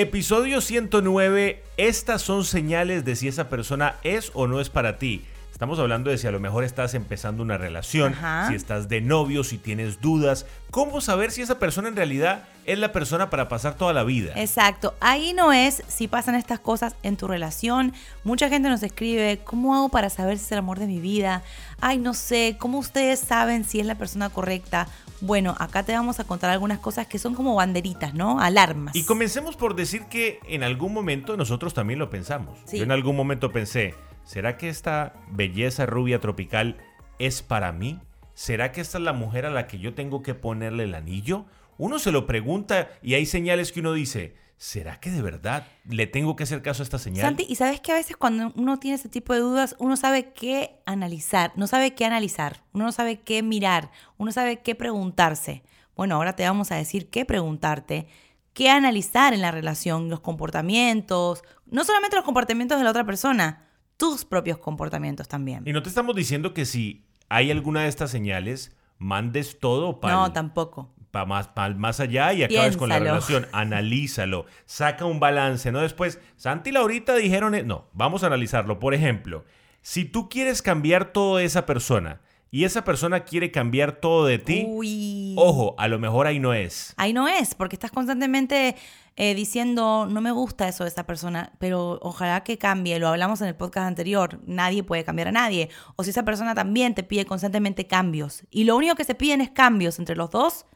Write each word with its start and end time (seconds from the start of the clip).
Episodio 0.00 0.60
109. 0.60 1.60
Estas 1.76 2.22
son 2.22 2.44
señales 2.44 3.04
de 3.04 3.16
si 3.16 3.26
esa 3.26 3.48
persona 3.48 3.96
es 4.04 4.30
o 4.32 4.46
no 4.46 4.60
es 4.60 4.70
para 4.70 4.96
ti. 4.96 5.24
Estamos 5.50 5.80
hablando 5.80 6.08
de 6.08 6.18
si 6.18 6.28
a 6.28 6.30
lo 6.30 6.38
mejor 6.38 6.62
estás 6.62 6.94
empezando 6.94 7.42
una 7.42 7.58
relación, 7.58 8.12
Ajá. 8.12 8.46
si 8.46 8.54
estás 8.54 8.88
de 8.88 9.00
novio, 9.00 9.42
si 9.42 9.58
tienes 9.58 10.00
dudas. 10.00 10.46
¿Cómo 10.70 11.00
saber 11.00 11.32
si 11.32 11.42
esa 11.42 11.58
persona 11.58 11.88
en 11.88 11.96
realidad 11.96 12.44
es 12.64 12.78
la 12.78 12.92
persona 12.92 13.28
para 13.28 13.48
pasar 13.48 13.74
toda 13.74 13.92
la 13.92 14.04
vida? 14.04 14.34
Exacto, 14.36 14.94
ahí 15.00 15.32
no 15.32 15.52
es 15.52 15.82
si 15.88 16.06
pasan 16.06 16.36
estas 16.36 16.60
cosas 16.60 16.94
en 17.02 17.16
tu 17.16 17.26
relación. 17.26 17.92
Mucha 18.22 18.48
gente 18.48 18.68
nos 18.68 18.84
escribe, 18.84 19.40
¿cómo 19.42 19.74
hago 19.74 19.88
para 19.88 20.10
saber 20.10 20.38
si 20.38 20.44
es 20.44 20.52
el 20.52 20.58
amor 20.58 20.78
de 20.78 20.86
mi 20.86 21.00
vida? 21.00 21.42
Ay, 21.80 21.98
no 21.98 22.14
sé, 22.14 22.56
¿cómo 22.56 22.78
ustedes 22.78 23.18
saben 23.18 23.64
si 23.64 23.80
es 23.80 23.86
la 23.86 23.96
persona 23.96 24.30
correcta? 24.30 24.86
Bueno, 25.20 25.56
acá 25.58 25.82
te 25.82 25.92
vamos 25.92 26.20
a 26.20 26.24
contar 26.24 26.50
algunas 26.50 26.78
cosas 26.78 27.06
que 27.06 27.18
son 27.18 27.34
como 27.34 27.54
banderitas, 27.54 28.14
¿no? 28.14 28.40
Alarmas. 28.40 28.94
Y 28.94 29.04
comencemos 29.04 29.56
por 29.56 29.74
decir 29.74 30.04
que 30.04 30.38
en 30.46 30.62
algún 30.62 30.92
momento 30.92 31.36
nosotros 31.36 31.74
también 31.74 31.98
lo 31.98 32.08
pensamos. 32.08 32.58
Sí. 32.66 32.78
Yo 32.78 32.84
en 32.84 32.92
algún 32.92 33.16
momento 33.16 33.50
pensé, 33.50 33.94
¿será 34.24 34.56
que 34.56 34.68
esta 34.68 35.14
belleza 35.30 35.86
rubia 35.86 36.20
tropical 36.20 36.76
es 37.18 37.42
para 37.42 37.72
mí? 37.72 37.98
¿Será 38.34 38.70
que 38.70 38.80
esta 38.80 38.98
es 38.98 39.04
la 39.04 39.12
mujer 39.12 39.46
a 39.46 39.50
la 39.50 39.66
que 39.66 39.80
yo 39.80 39.94
tengo 39.94 40.22
que 40.22 40.34
ponerle 40.34 40.84
el 40.84 40.94
anillo? 40.94 41.46
Uno 41.76 41.98
se 41.98 42.12
lo 42.12 42.26
pregunta 42.26 42.88
y 43.02 43.14
hay 43.14 43.26
señales 43.26 43.72
que 43.72 43.80
uno 43.80 43.92
dice, 43.92 44.36
¿será 44.58 44.98
que 44.98 45.10
de 45.10 45.22
verdad 45.22 45.66
le 45.88 46.08
tengo 46.08 46.34
que 46.36 46.42
hacer 46.42 46.62
caso 46.62 46.82
a 46.82 46.84
esta 46.84 46.98
señal? 46.98 47.22
Santi, 47.22 47.46
y 47.48 47.54
sabes 47.54 47.80
que 47.80 47.92
a 47.92 47.94
veces 47.94 48.16
cuando 48.16 48.52
uno 48.56 48.78
tiene 48.78 48.96
ese 48.96 49.08
tipo 49.08 49.32
de 49.32 49.40
dudas, 49.40 49.76
uno 49.78 49.96
sabe 49.96 50.32
qué 50.32 50.82
analizar, 50.84 51.52
no 51.56 51.66
sabe 51.66 51.94
qué 51.94 52.04
analizar, 52.04 52.64
uno 52.72 52.84
no 52.84 52.92
sabe 52.92 53.20
qué 53.20 53.42
mirar, 53.42 53.90
uno 54.18 54.32
sabe 54.32 54.60
qué 54.60 54.74
preguntarse. 54.74 55.62
Bueno, 55.96 56.16
ahora 56.16 56.34
te 56.34 56.42
vamos 56.42 56.72
a 56.72 56.74
decir 56.74 57.08
qué 57.08 57.24
preguntarte, 57.24 58.08
qué 58.52 58.68
analizar 58.68 59.32
en 59.32 59.42
la 59.42 59.52
relación, 59.52 60.10
los 60.10 60.20
comportamientos, 60.20 61.42
no 61.66 61.84
solamente 61.84 62.16
los 62.16 62.24
comportamientos 62.24 62.78
de 62.78 62.84
la 62.84 62.90
otra 62.90 63.06
persona, 63.06 63.68
tus 63.96 64.24
propios 64.24 64.58
comportamientos 64.58 65.28
también. 65.28 65.62
Y 65.66 65.72
no 65.72 65.82
te 65.82 65.88
estamos 65.88 66.14
diciendo 66.16 66.52
que 66.52 66.66
si 66.66 67.06
hay 67.28 67.52
alguna 67.52 67.82
de 67.82 67.88
estas 67.88 68.10
señales, 68.10 68.76
mandes 68.98 69.60
todo 69.60 70.00
para 70.00 70.14
No, 70.14 70.32
tampoco. 70.32 70.92
Más, 71.26 71.50
más 71.76 72.00
allá 72.00 72.32
y 72.32 72.42
acabes 72.42 72.76
con 72.76 72.88
la 72.88 72.98
relación. 72.98 73.46
Analízalo, 73.52 74.46
saca 74.66 75.04
un 75.04 75.20
balance, 75.20 75.72
¿no? 75.72 75.80
Después, 75.80 76.20
Santi 76.36 76.70
y 76.70 76.72
Laurita 76.72 77.14
dijeron, 77.14 77.54
e-". 77.54 77.62
no, 77.62 77.86
vamos 77.92 78.22
a 78.22 78.26
analizarlo. 78.26 78.78
Por 78.78 78.94
ejemplo, 78.94 79.44
si 79.82 80.04
tú 80.04 80.28
quieres 80.28 80.62
cambiar 80.62 81.12
todo 81.12 81.36
de 81.36 81.44
esa 81.44 81.66
persona 81.66 82.20
y 82.50 82.64
esa 82.64 82.84
persona 82.84 83.24
quiere 83.24 83.50
cambiar 83.50 83.92
todo 83.92 84.26
de 84.26 84.38
ti, 84.38 84.64
Uy. 84.66 85.34
ojo, 85.36 85.74
a 85.78 85.88
lo 85.88 85.98
mejor 85.98 86.26
ahí 86.26 86.38
no 86.38 86.54
es. 86.54 86.94
Ahí 86.96 87.12
no 87.12 87.28
es, 87.28 87.54
porque 87.54 87.76
estás 87.76 87.90
constantemente 87.90 88.76
eh, 89.16 89.34
diciendo, 89.34 90.06
no 90.08 90.20
me 90.20 90.30
gusta 90.30 90.68
eso 90.68 90.84
de 90.84 90.90
esa 90.90 91.04
persona, 91.04 91.52
pero 91.58 91.98
ojalá 92.02 92.44
que 92.44 92.56
cambie. 92.56 92.98
Lo 92.98 93.08
hablamos 93.08 93.40
en 93.40 93.48
el 93.48 93.56
podcast 93.56 93.88
anterior, 93.88 94.40
nadie 94.46 94.82
puede 94.82 95.04
cambiar 95.04 95.28
a 95.28 95.32
nadie. 95.32 95.68
O 95.96 96.04
si 96.04 96.10
esa 96.10 96.24
persona 96.24 96.54
también 96.54 96.94
te 96.94 97.02
pide 97.02 97.26
constantemente 97.26 97.86
cambios 97.86 98.44
y 98.50 98.64
lo 98.64 98.76
único 98.76 98.94
que 98.94 99.04
se 99.04 99.14
piden 99.14 99.40
es 99.40 99.50
cambios 99.50 99.98
entre 99.98 100.16
los 100.16 100.30
dos, 100.30 100.66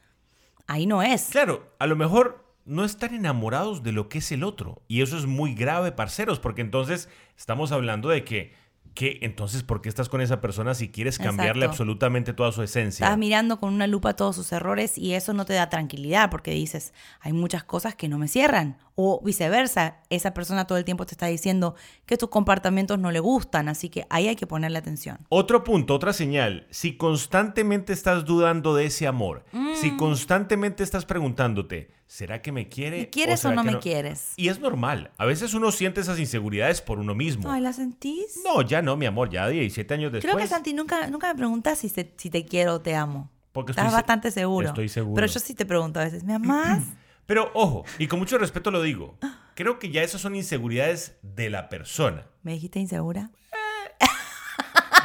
ahí 0.72 0.86
no 0.86 1.02
es. 1.02 1.28
Claro, 1.30 1.70
a 1.78 1.86
lo 1.86 1.96
mejor 1.96 2.44
no 2.64 2.84
están 2.84 3.14
enamorados 3.14 3.82
de 3.82 3.92
lo 3.92 4.08
que 4.08 4.18
es 4.18 4.32
el 4.32 4.42
otro. 4.42 4.82
Y 4.88 5.02
eso 5.02 5.18
es 5.18 5.26
muy 5.26 5.54
grave, 5.54 5.92
parceros, 5.92 6.40
porque 6.40 6.62
entonces 6.62 7.08
estamos 7.36 7.72
hablando 7.72 8.08
de 8.08 8.24
que, 8.24 8.54
que 8.94 9.18
entonces, 9.22 9.62
¿por 9.62 9.80
qué 9.80 9.88
estás 9.88 10.08
con 10.08 10.20
esa 10.20 10.40
persona 10.40 10.74
si 10.74 10.90
quieres 10.90 11.18
cambiarle 11.18 11.64
Exacto. 11.64 11.70
absolutamente 11.82 12.32
toda 12.32 12.52
su 12.52 12.62
esencia? 12.62 13.06
Estás 13.06 13.18
mirando 13.18 13.58
con 13.58 13.72
una 13.72 13.86
lupa 13.86 14.14
todos 14.14 14.36
sus 14.36 14.52
errores 14.52 14.98
y 14.98 15.14
eso 15.14 15.32
no 15.32 15.44
te 15.44 15.54
da 15.54 15.68
tranquilidad 15.70 16.30
porque 16.30 16.50
dices, 16.52 16.92
hay 17.20 17.32
muchas 17.32 17.64
cosas 17.64 17.94
que 17.94 18.08
no 18.08 18.18
me 18.18 18.28
cierran. 18.28 18.76
O 18.94 19.22
viceversa, 19.24 19.96
esa 20.10 20.34
persona 20.34 20.66
todo 20.66 20.76
el 20.76 20.84
tiempo 20.84 21.06
te 21.06 21.14
está 21.14 21.26
diciendo 21.26 21.74
que 22.04 22.18
tus 22.18 22.28
comportamientos 22.28 22.98
no 22.98 23.10
le 23.10 23.20
gustan, 23.20 23.68
así 23.70 23.88
que 23.88 24.06
ahí 24.10 24.28
hay 24.28 24.36
que 24.36 24.46
ponerle 24.46 24.76
atención. 24.78 25.18
Otro 25.30 25.64
punto, 25.64 25.94
otra 25.94 26.12
señal. 26.12 26.66
Si 26.70 26.98
constantemente 26.98 27.94
estás 27.94 28.26
dudando 28.26 28.74
de 28.74 28.84
ese 28.86 29.06
amor, 29.06 29.44
Mm. 29.52 29.74
si 29.74 29.96
constantemente 29.96 30.82
estás 30.82 31.06
preguntándote, 31.06 31.90
¿será 32.12 32.42
que 32.42 32.52
me 32.52 32.68
quiere? 32.68 32.98
¿Me 32.98 33.08
quieres 33.08 33.42
o 33.46 33.52
no 33.52 33.64
me 33.64 33.78
quieres? 33.78 34.34
Y 34.36 34.48
es 34.48 34.60
normal. 34.60 35.12
A 35.16 35.24
veces 35.24 35.54
uno 35.54 35.72
siente 35.72 36.02
esas 36.02 36.18
inseguridades 36.18 36.82
por 36.82 36.98
uno 36.98 37.14
mismo. 37.14 37.50
Ay, 37.50 37.62
¿la 37.62 37.72
sentís? 37.72 38.38
No, 38.44 38.60
ya 38.60 38.82
no, 38.82 38.98
mi 38.98 39.06
amor, 39.06 39.30
ya 39.30 39.48
17 39.48 39.94
años 39.94 40.12
después. 40.12 40.30
Creo 40.30 40.42
que 40.42 40.46
Santi 40.46 40.74
nunca, 40.74 41.06
nunca 41.08 41.28
me 41.28 41.34
preguntas 41.38 41.78
si, 41.78 41.88
se- 41.88 42.12
si 42.18 42.28
te 42.28 42.44
quiero 42.44 42.74
o 42.74 42.80
te 42.82 42.94
amo. 42.94 43.30
Porque 43.52 43.72
Estás 43.72 43.86
estoy 43.86 43.96
bastante 43.96 44.30
seguro. 44.30 44.68
Estoy 44.68 44.90
seguro. 44.90 45.14
Pero 45.14 45.26
yo 45.26 45.40
sí 45.40 45.54
te 45.54 45.64
pregunto 45.64 46.00
a 46.00 46.04
veces, 46.04 46.22
¿me 46.22 46.34
amás? 46.34 46.82
Pero 47.26 47.50
ojo, 47.54 47.84
y 47.98 48.08
con 48.08 48.18
mucho 48.18 48.36
respeto 48.36 48.70
lo 48.70 48.82
digo, 48.82 49.16
creo 49.54 49.78
que 49.78 49.90
ya 49.90 50.02
esas 50.02 50.20
son 50.20 50.36
inseguridades 50.36 51.16
de 51.22 51.48
la 51.48 51.70
persona. 51.70 52.26
¿Me 52.42 52.52
dijiste 52.52 52.78
insegura? 52.78 53.30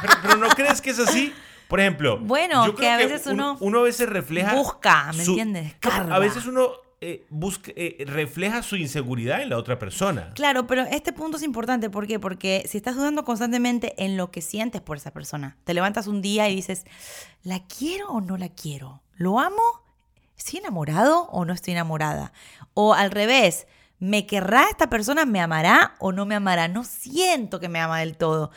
Pero, 0.02 0.12
pero 0.22 0.36
¿no 0.36 0.48
crees 0.50 0.80
que 0.82 0.90
es 0.90 0.98
así? 0.98 1.32
Por 1.68 1.80
ejemplo, 1.80 2.18
Bueno, 2.18 2.66
yo 2.66 2.74
que 2.74 2.88
a 2.88 2.96
veces 2.96 3.26
uno 3.26 3.56
uno 3.60 3.78
a 3.80 3.82
veces 3.84 4.08
refleja 4.08 4.54
busca, 4.54 5.10
¿me 5.14 5.22
entiendes? 5.24 5.66
Escarba. 5.68 6.14
A 6.14 6.18
veces 6.18 6.46
uno 6.46 6.70
eh, 7.00 7.26
busca, 7.30 7.70
eh, 7.76 8.04
refleja 8.06 8.62
su 8.62 8.76
inseguridad 8.76 9.40
en 9.42 9.50
la 9.50 9.58
otra 9.58 9.78
persona. 9.78 10.32
Claro, 10.34 10.66
pero 10.66 10.82
este 10.82 11.12
punto 11.12 11.36
es 11.36 11.42
importante. 11.42 11.90
¿Por 11.90 12.06
qué? 12.06 12.18
Porque 12.18 12.64
si 12.68 12.76
estás 12.78 12.96
dudando 12.96 13.24
constantemente 13.24 13.94
en 14.04 14.16
lo 14.16 14.30
que 14.30 14.40
sientes 14.42 14.80
por 14.80 14.96
esa 14.96 15.12
persona, 15.12 15.56
te 15.64 15.74
levantas 15.74 16.06
un 16.08 16.22
día 16.22 16.48
y 16.48 16.56
dices, 16.56 16.84
¿la 17.42 17.64
quiero 17.66 18.08
o 18.08 18.20
no 18.20 18.36
la 18.36 18.48
quiero? 18.48 19.02
¿Lo 19.14 19.38
amo? 19.38 19.62
¿Estoy 20.36 20.58
enamorado 20.60 21.22
o 21.30 21.44
no 21.44 21.52
estoy 21.52 21.72
enamorada? 21.74 22.32
O 22.74 22.94
al 22.94 23.10
revés, 23.10 23.66
¿me 23.98 24.26
querrá 24.26 24.64
esta 24.70 24.88
persona? 24.90 25.24
¿Me 25.24 25.40
amará 25.40 25.94
o 25.98 26.12
no 26.12 26.26
me 26.26 26.34
amará? 26.34 26.68
No 26.68 26.84
siento 26.84 27.60
que 27.60 27.68
me 27.68 27.78
ama 27.80 28.00
del 28.00 28.16
todo. 28.16 28.50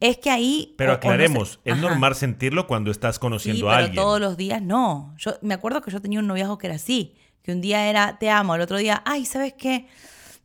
Es 0.00 0.18
que 0.18 0.30
ahí... 0.30 0.74
Pero 0.78 0.90
o 0.90 0.94
no 0.94 0.96
aclaremos, 0.98 1.60
es 1.64 1.76
normal 1.78 2.14
sentirlo 2.14 2.66
cuando 2.66 2.90
estás 2.90 3.16
Sí, 3.16 3.20
conociendo 3.20 3.66
pero 3.66 3.70
a 3.72 3.76
alguien. 3.78 3.94
todos 3.94 4.20
los 4.20 4.36
días 4.36 4.60
no. 4.60 5.14
Yo 5.16 5.34
me 5.42 5.54
acuerdo 5.54 5.80
que 5.80 5.90
yo 5.90 6.00
tenía 6.02 6.18
un 6.18 6.26
noviazgo 6.26 6.58
que 6.58 6.66
era 6.66 6.76
así, 6.76 7.14
que 7.44 7.52
un 7.52 7.60
día 7.60 7.86
era 7.88 8.18
te 8.18 8.28
amo, 8.30 8.54
al 8.54 8.60
otro 8.62 8.78
día, 8.78 9.02
ay, 9.04 9.24
¿sabes 9.26 9.52
qué? 9.52 9.86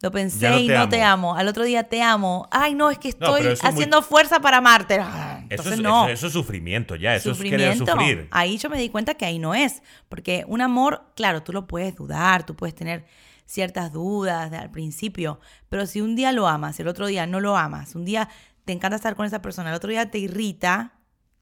Lo 0.01 0.11
pensé 0.11 0.49
no 0.49 0.59
y 0.59 0.67
te 0.67 0.73
no 0.73 0.79
amo. 0.81 0.89
te 0.89 1.01
amo. 1.01 1.35
Al 1.35 1.47
otro 1.49 1.63
día 1.63 1.83
te 1.83 2.01
amo. 2.01 2.47
Ay, 2.51 2.73
no, 2.73 2.89
es 2.89 2.97
que 2.99 3.09
estoy 3.09 3.43
muy- 3.43 3.57
haciendo 3.61 4.01
fuerza 4.01 4.39
para 4.39 4.57
amarte. 4.57 4.97
Ah, 5.01 5.43
Eso 5.49 5.73
es, 5.73 5.79
no. 5.81 6.03
eso- 6.05 6.13
eso 6.13 6.27
es 6.27 6.33
sufrimiento, 6.33 6.95
ya, 6.95 7.15
eso 7.15 7.31
es 7.31 7.37
querer 7.39 7.77
sufrir. 7.77 8.27
Ahí 8.31 8.57
yo 8.57 8.69
me 8.69 8.77
di 8.79 8.87
cuenta 8.89 9.15
que 9.15 9.25
ahí 9.25 9.39
no 9.39 9.55
es. 9.55 9.81
Porque 10.07 10.45
un 10.47 10.61
amor, 10.61 11.03
claro, 11.15 11.41
tú 11.43 11.51
lo 11.51 11.67
puedes 11.67 11.95
dudar, 11.95 12.45
tú 12.45 12.55
puedes 12.55 12.75
tener 12.75 13.05
ciertas 13.45 13.91
dudas 13.91 14.51
de- 14.51 14.57
al 14.57 14.71
principio. 14.71 15.39
Pero 15.67 15.85
si 15.85 15.99
un 15.99 16.15
día 16.15 16.31
lo 16.31 16.47
amas, 16.47 16.79
el 16.79 16.87
otro 16.87 17.07
día 17.07 17.25
no 17.25 17.39
lo 17.41 17.57
amas, 17.57 17.95
un 17.95 18.05
día 18.05 18.29
te 18.63 18.71
encanta 18.73 18.95
estar 18.95 19.15
con 19.15 19.25
esa 19.25 19.41
persona, 19.41 19.69
el 19.69 19.75
otro 19.75 19.89
día 19.89 20.09
te 20.11 20.19
irrita, 20.19 20.93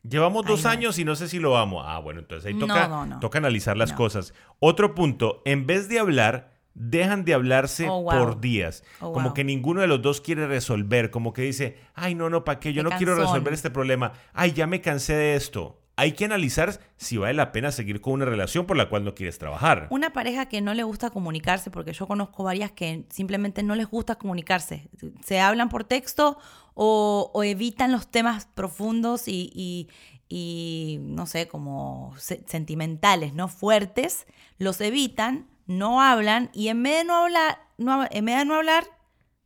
Llevamos 0.03 0.45
dos 0.45 0.65
años 0.65 0.97
y 0.99 1.05
no 1.05 1.15
sé 1.15 1.27
si 1.27 1.39
lo 1.39 1.57
amo. 1.57 1.83
Ah, 1.83 1.99
bueno, 1.99 2.19
entonces 2.19 2.45
ahí 2.47 2.57
toca, 2.57 2.87
no, 2.87 3.05
no. 3.05 3.19
toca 3.19 3.39
analizar 3.39 3.75
las 3.77 3.93
cosas. 3.93 4.33
Otro 4.59 4.95
punto, 4.95 5.41
en 5.45 5.65
vez 5.67 5.89
de 5.89 5.99
hablar, 5.99 6.53
dejan 6.73 7.25
de 7.25 7.33
hablarse 7.33 7.89
Oh, 7.89 8.03
wow. 8.03 8.11
por 8.11 8.39
días. 8.39 8.83
Oh, 9.01 9.11
como 9.11 9.27
wow. 9.29 9.33
que 9.33 9.43
ninguno 9.43 9.81
de 9.81 9.87
los 9.87 10.01
dos 10.01 10.21
quiere 10.21 10.47
resolver, 10.47 11.09
como 11.11 11.33
que 11.33 11.41
dice, 11.41 11.79
ay, 11.93 12.15
no, 12.15 12.29
no, 12.29 12.43
¿para 12.45 12.59
qué? 12.59 12.71
Yo 12.73 12.83
no 12.83 12.91
quiero 12.91 13.15
resolver 13.15 13.53
este 13.53 13.69
problema. 13.71 14.13
Ay, 14.33 14.53
ya 14.53 14.67
me 14.67 14.79
cansé 14.81 15.13
de 15.13 15.35
esto. 15.35 15.81
Hay 15.99 16.11
que 16.13 16.25
analizar 16.25 16.79
si 16.95 17.17
vale 17.17 17.33
la 17.33 17.51
pena 17.51 17.71
seguir 17.71 18.01
con 18.01 18.13
una 18.13 18.25
relación 18.25 18.65
por 18.67 18.77
la 18.77 18.87
cual 18.87 19.03
no 19.03 19.15
quieres 19.15 19.39
trabajar. 19.39 19.87
Una 19.89 20.13
pareja 20.13 20.47
que 20.47 20.61
no 20.61 20.73
le 20.75 20.83
gusta 20.83 21.09
comunicarse, 21.09 21.71
porque 21.71 21.91
yo 21.91 22.05
conozco 22.07 22.43
varias 22.43 22.71
que 22.71 23.05
simplemente 23.09 23.63
no 23.63 23.73
les 23.75 23.87
gusta 23.87 24.15
comunicarse. 24.15 24.89
Se 25.25 25.39
hablan 25.39 25.69
por 25.69 25.83
texto 25.85 26.37
o, 26.75 27.31
evitan 27.43 27.91
los 27.91 28.07
temas 28.11 28.45
profundos 28.53 29.27
y, 29.27 29.89
y- 30.29 30.99
no 31.01 31.25
sé, 31.25 31.47
como 31.47 32.13
se- 32.17 32.43
sentimentales, 32.47 33.33
¿no? 33.33 33.47
Fuertes, 33.47 34.27
los 34.59 34.79
evitan, 34.81 35.47
no 35.65 36.01
hablan 36.01 36.51
y 36.53 36.67
en 36.67 36.83
vez 36.83 36.97
de 36.99 37.03
no 37.05 37.15
hablar, 37.23 37.57
no, 37.77 38.05
en 38.11 38.25
vez 38.25 38.37
de 38.37 38.45
no 38.45 38.55
hablar, 38.55 38.83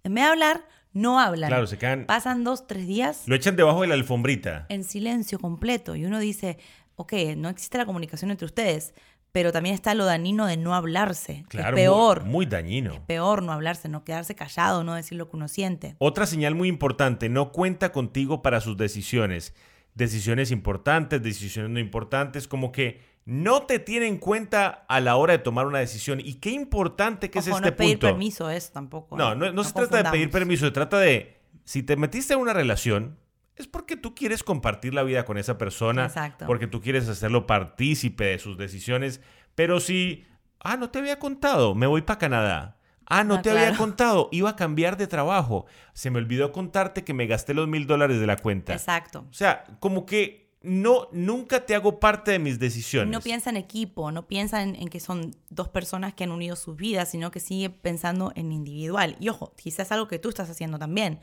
en 0.03 0.13
vez 0.15 0.23
de 0.25 0.29
hablar, 0.29 0.67
no 0.93 1.19
hablan. 1.19 1.49
Claro, 1.49 1.67
se 1.67 1.77
quedan... 1.77 2.05
Pasan 2.05 2.43
dos, 2.43 2.67
tres 2.67 2.87
días 2.87 3.23
Lo 3.27 3.35
echan 3.35 3.55
debajo 3.55 3.81
de 3.81 3.87
la 3.87 3.93
alfombrita. 3.95 4.65
en 4.69 4.83
silencio 4.83 5.39
completo 5.39 5.95
y 5.95 6.05
uno 6.05 6.19
dice, 6.19 6.57
ok, 6.95 7.13
no 7.37 7.49
existe 7.49 7.77
la 7.77 7.85
comunicación 7.85 8.31
entre 8.31 8.45
ustedes, 8.45 8.93
pero 9.31 9.53
también 9.53 9.73
está 9.75 9.93
lo 9.95 10.03
dañino 10.05 10.45
de 10.45 10.57
no 10.57 10.75
hablarse. 10.75 11.45
Claro, 11.47 11.77
es 11.77 11.83
peor, 11.83 12.25
Muy, 12.25 12.45
dañino. 12.45 13.05
peor 13.07 13.41
no 13.43 13.53
hablarse, 13.53 13.87
no 13.87 14.03
quedarse 14.03 14.35
callado, 14.35 14.83
no 14.83 14.93
decir 14.93 15.17
lo 15.17 15.29
que 15.29 15.37
uno 15.37 15.47
siente. 15.47 15.95
Otra 15.99 16.25
señal 16.25 16.53
muy 16.55 16.67
importante, 16.67 17.29
no 17.29 17.51
cuenta 17.53 17.93
contigo 17.93 18.41
para 18.41 18.59
sus 18.59 18.75
decisiones. 18.75 19.53
Decisiones 19.95 20.51
importantes, 20.51 21.21
decisiones 21.23 21.71
no 21.71 21.79
importantes, 21.79 22.47
como 22.47 22.71
que 22.73 23.01
no 23.25 23.63
te 23.63 23.79
tiene 23.79 24.07
en 24.07 24.17
cuenta 24.17 24.85
a 24.87 24.99
la 24.99 25.15
hora 25.15 25.33
de 25.33 25.39
tomar 25.39 25.67
una 25.67 25.79
decisión. 25.79 26.19
Y 26.19 26.35
qué 26.35 26.51
importante 26.51 27.29
que 27.29 27.39
es 27.39 27.47
este 27.47 27.61
no 27.61 27.67
es 27.67 27.73
pedir 27.73 27.93
punto. 27.99 28.07
permiso 28.07 28.49
eso 28.49 28.71
tampoco. 28.73 29.15
No, 29.17 29.33
¿eh? 29.33 29.35
no, 29.35 29.51
no 29.51 29.63
se 29.63 29.73
trata 29.73 30.03
de 30.03 30.09
pedir 30.09 30.29
permiso, 30.31 30.65
se 30.65 30.71
trata 30.71 30.97
de, 30.99 31.39
si 31.63 31.83
te 31.83 31.95
metiste 31.95 32.33
en 32.33 32.39
una 32.39 32.53
relación, 32.53 33.17
es 33.55 33.67
porque 33.67 33.95
tú 33.95 34.15
quieres 34.15 34.43
compartir 34.43 34.93
la 34.93 35.03
vida 35.03 35.23
con 35.25 35.37
esa 35.37 35.57
persona, 35.57 36.05
Exacto. 36.05 36.45
porque 36.47 36.67
tú 36.67 36.81
quieres 36.81 37.07
hacerlo 37.07 37.45
partícipe 37.45 38.25
de 38.25 38.39
sus 38.39 38.57
decisiones, 38.57 39.21
pero 39.53 39.79
si, 39.79 40.25
ah, 40.59 40.77
no 40.77 40.89
te 40.89 40.99
había 40.99 41.19
contado, 41.19 41.75
me 41.75 41.85
voy 41.87 42.01
para 42.01 42.17
Canadá. 42.19 42.77
Ah, 43.05 43.25
no 43.25 43.35
Ah, 43.35 43.41
te 43.41 43.51
había 43.51 43.75
contado, 43.75 44.29
iba 44.31 44.51
a 44.51 44.55
cambiar 44.55 44.95
de 44.95 45.05
trabajo. 45.05 45.65
Se 45.93 46.09
me 46.09 46.19
olvidó 46.19 46.53
contarte 46.53 47.03
que 47.03 47.13
me 47.13 47.27
gasté 47.27 47.53
los 47.53 47.67
mil 47.67 47.85
dólares 47.85 48.21
de 48.21 48.25
la 48.25 48.37
cuenta. 48.37 48.71
Exacto. 48.71 49.25
O 49.29 49.33
sea, 49.33 49.65
como 49.81 50.05
que 50.05 50.40
no, 50.63 51.07
nunca 51.11 51.65
te 51.65 51.73
hago 51.73 51.99
parte 51.99 52.31
de 52.31 52.39
mis 52.39 52.59
decisiones. 52.59 53.11
No 53.11 53.21
piensa 53.21 53.49
en 53.49 53.57
equipo, 53.57 54.11
no 54.11 54.27
piensa 54.27 54.61
en, 54.61 54.75
en 54.75 54.89
que 54.89 54.99
son 54.99 55.35
dos 55.49 55.69
personas 55.69 56.13
que 56.13 56.23
han 56.23 56.31
unido 56.31 56.55
sus 56.55 56.75
vidas, 56.75 57.09
sino 57.09 57.31
que 57.31 57.39
sigue 57.39 57.69
pensando 57.69 58.31
en 58.35 58.51
individual. 58.51 59.15
Y 59.19 59.29
ojo, 59.29 59.53
quizás 59.55 59.91
algo 59.91 60.07
que 60.07 60.19
tú 60.19 60.29
estás 60.29 60.49
haciendo 60.49 60.77
también. 60.77 61.19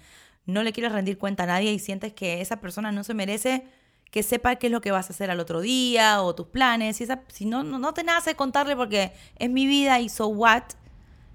No 0.46 0.62
le 0.62 0.73
quieres 0.73 0.93
rendir 0.93 1.19
cuenta 1.19 1.44
a 1.44 1.46
nadie 1.46 1.73
y 1.73 1.79
sientes 1.79 2.12
que 2.12 2.40
esa 2.40 2.61
persona 2.61 2.90
no 2.90 3.05
se 3.05 3.14
merece 3.14 3.64
que 4.11 4.23
sepa 4.23 4.56
qué 4.56 4.69
es 4.69 4.73
lo 4.73 4.81
que 4.81 4.90
vas 4.90 5.11
a 5.11 5.12
hacer 5.12 5.31
al 5.31 5.38
otro 5.41 5.61
día 5.61 6.23
o 6.23 6.34
tus 6.34 6.46
planes. 6.46 6.96
Si, 6.96 7.05
esa, 7.05 7.23
si 7.29 7.44
no, 7.44 7.62
no, 7.62 7.79
no 7.79 7.93
te 7.93 8.05
nace 8.05 8.34
contarle 8.34 8.75
porque 8.75 9.12
es 9.37 9.50
mi 9.50 9.67
vida 9.67 10.00
y 10.00 10.08
so 10.08 10.29
what, 10.29 10.62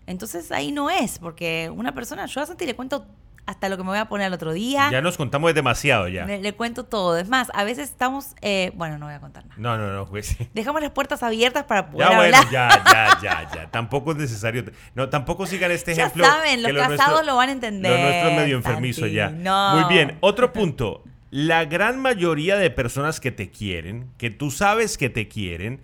entonces 0.08 0.52
ahí 0.52 0.72
no 0.72 0.90
es, 0.90 1.20
porque 1.20 1.72
una 1.74 1.94
persona, 1.94 2.26
yo 2.26 2.42
a 2.42 2.46
Santi 2.46 2.66
le 2.66 2.76
cuento 2.76 3.06
hasta 3.46 3.68
lo 3.70 3.76
que 3.78 3.84
me 3.84 3.90
voy 3.90 3.98
a 4.00 4.06
poner 4.06 4.28
al 4.28 4.34
otro 4.34 4.54
día. 4.54 4.90
Ya 4.92 5.02
nos 5.02 5.18
contamos 5.18 5.54
demasiado 5.54 6.08
ya. 6.08 6.26
Le, 6.26 6.42
le 6.42 6.54
cuento 6.54 6.86
todo. 6.86 7.18
Es 7.18 7.28
más, 7.28 7.50
a 7.54 7.64
veces 7.66 7.90
estamos, 7.90 8.28
eh, 8.42 8.72
bueno, 8.76 8.98
no 8.98 9.06
voy 9.08 9.16
a 9.16 9.20
contar 9.20 9.46
nada. 9.46 9.56
No, 9.60 9.78
no, 9.78 9.92
no, 9.94 10.06
pues. 10.06 10.38
Dejamos 10.54 10.82
las 10.82 10.92
puertas 10.92 11.24
abiertas 11.24 11.66
para 11.66 11.90
poder 11.92 12.10
Ya 12.10 12.16
bueno, 12.18 12.38
ya, 12.52 12.70
ya, 12.92 13.18
ya, 13.22 13.52
ya. 13.54 13.72
Tampoco 13.72 14.12
es 14.12 14.18
necesario. 14.18 14.64
No, 14.96 15.10
tampoco 15.10 15.46
sigan 15.46 15.72
este 15.72 15.94
Ya 15.94 16.04
ejemplo. 16.06 16.24
saben, 16.26 16.64
los 16.64 16.72
que 16.72 16.78
casados 16.78 16.98
nuestro- 16.98 17.24
lo 17.24 17.36
van 17.36 17.50
a 17.50 17.52
entender, 17.52 17.92
Lo 17.92 17.98
nuestro 17.98 18.30
es 18.30 18.36
medio 18.38 18.56
enfermizo 18.56 19.02
Santi, 19.02 19.16
ya. 19.16 19.30
no. 19.30 19.80
Muy 19.82 19.94
bien. 19.94 20.18
Otro 20.22 20.54
punto. 20.54 21.04
La 21.30 21.66
gran 21.66 22.00
mayoría 22.00 22.58
de 22.58 22.70
personas 22.70 23.20
que 23.20 23.32
te 23.32 23.50
quieren, 23.50 24.08
que 24.18 24.30
tú 24.30 24.52
sabes 24.52 24.98
que 25.00 25.10
te 25.10 25.28
quieren, 25.28 25.82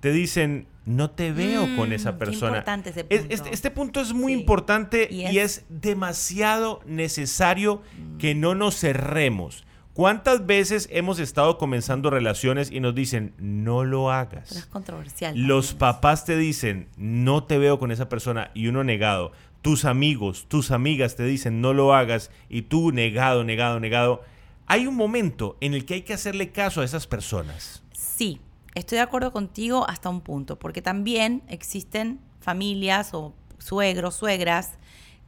te 0.00 0.12
dicen, 0.12 0.66
no 0.84 1.10
te 1.10 1.32
veo 1.32 1.66
Mm, 1.66 1.76
con 1.76 1.92
esa 1.92 2.12
qué 2.12 2.18
persona. 2.18 2.48
importante 2.58 2.90
ese 2.90 3.06
Es- 3.08 3.20
punto. 3.20 3.34
Este, 3.34 3.54
este 3.54 3.70
punto 3.70 4.00
es 4.00 4.12
muy 4.12 4.32
Sí. 4.34 4.40
importante 4.40 5.08
Y 5.10 5.26
y 5.28 5.38
es- 5.38 5.64
demasiado 5.68 6.80
necesario 6.86 7.82
Mm. 7.96 8.18
que 8.18 8.34
no 8.34 8.54
nos 8.54 8.76
cerremos. 8.78 9.64
¿Cuántas 9.92 10.46
veces 10.46 10.88
hemos 10.90 11.18
estado 11.18 11.58
comenzando 11.58 12.08
relaciones 12.08 12.70
y 12.70 12.80
nos 12.80 12.94
dicen, 12.94 13.34
no 13.38 13.84
lo 13.84 14.10
hagas? 14.10 14.48
Pero 14.48 14.60
es 14.60 14.66
controversial. 14.66 15.38
Los 15.38 15.74
papás 15.74 16.24
te 16.24 16.36
dicen, 16.38 16.88
no 16.96 17.44
te 17.44 17.58
veo 17.58 17.78
con 17.78 17.92
esa 17.92 18.08
persona 18.08 18.50
y 18.54 18.68
uno 18.68 18.84
negado. 18.84 19.32
Tus 19.60 19.84
amigos, 19.84 20.46
tus 20.48 20.70
amigas 20.70 21.14
te 21.14 21.24
dicen, 21.24 21.60
no 21.60 21.74
lo 21.74 21.94
hagas 21.94 22.30
y 22.48 22.62
tú 22.62 22.90
negado, 22.90 23.44
negado, 23.44 23.80
negado. 23.80 24.22
Hay 24.66 24.86
un 24.86 24.96
momento 24.96 25.58
en 25.60 25.74
el 25.74 25.84
que 25.84 25.94
hay 25.94 26.02
que 26.02 26.14
hacerle 26.14 26.50
caso 26.52 26.80
a 26.80 26.84
esas 26.86 27.06
personas. 27.06 27.82
Sí, 27.92 28.40
estoy 28.74 28.96
de 28.96 29.02
acuerdo 29.02 29.32
contigo 29.32 29.88
hasta 29.88 30.08
un 30.08 30.20
punto, 30.20 30.58
porque 30.58 30.82
también 30.82 31.42
existen 31.48 32.20
familias 32.40 33.14
o 33.14 33.34
suegros, 33.58 34.16
suegras, 34.16 34.72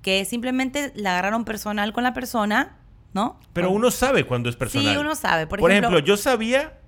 que 0.03 0.25
simplemente 0.25 0.93
la 0.95 1.13
agarraron 1.13 1.45
personal 1.45 1.93
con 1.93 2.05
la 2.05 2.13
persona, 2.13 2.77
¿no? 3.13 3.39
Pero 3.53 3.71
uno 3.71 3.91
sabe 3.91 4.27
cuando 4.27 4.49
es 4.49 4.57
personal. 4.57 4.95
Sí, 4.95 5.01
uno 5.01 5.15
sabe. 5.15 5.47
Por, 5.47 5.61
Por 5.61 5.71
ejemplo, 5.71 5.97
ejemplo, 5.99 6.07
yo 6.07 6.17
sabía 6.17 6.79